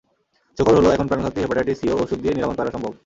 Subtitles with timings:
[0.57, 2.91] সুখবর হলো, এখন প্রাণঘাতী হেপাটাইটিস সিও ওষুধ দিয়ে নিরাময় করা সম্ভব।